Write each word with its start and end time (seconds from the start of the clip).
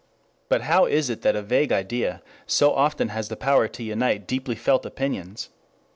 3 0.01 0.07
But 0.49 0.61
how 0.61 0.85
is 0.87 1.11
it 1.11 1.21
that 1.21 1.35
a 1.35 1.43
vague 1.43 1.71
idea 1.71 2.23
so 2.47 2.73
often 2.73 3.09
has 3.09 3.29
the 3.29 3.35
power 3.37 3.67
to 3.67 3.83
unite 3.83 4.25
deeply 4.25 4.55
felt 4.55 4.83
opinions? 4.83 5.49